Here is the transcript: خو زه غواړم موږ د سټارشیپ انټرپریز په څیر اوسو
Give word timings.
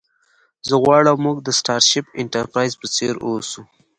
خو 0.59 0.63
زه 0.67 0.75
غواړم 0.83 1.17
موږ 1.25 1.37
د 1.41 1.49
سټارشیپ 1.59 2.05
انټرپریز 2.21 2.73
په 2.81 2.87
څیر 2.95 3.13
اوسو 3.25 3.61